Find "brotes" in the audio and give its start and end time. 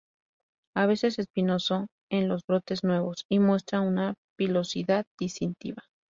2.47-2.83